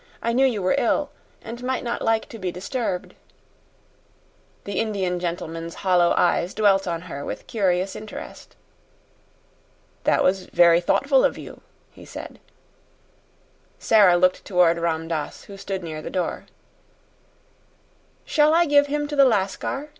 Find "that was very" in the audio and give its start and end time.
10.05-10.81